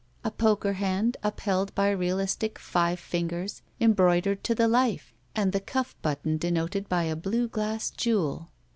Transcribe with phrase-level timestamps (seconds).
[0.23, 5.93] A poker hand, upheld by realistic five fingers embroidered to the life, and the cuflf
[6.01, 8.49] button denoted by a blue glass jewel.